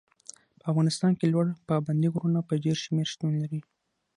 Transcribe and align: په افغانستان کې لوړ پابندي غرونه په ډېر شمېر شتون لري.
په 0.59 0.65
افغانستان 0.71 1.11
کې 1.19 1.31
لوړ 1.33 1.47
پابندي 1.69 2.07
غرونه 2.13 2.39
په 2.47 2.53
ډېر 2.63 2.77
شمېر 2.85 3.07
شتون 3.13 3.33
لري. 3.43 3.61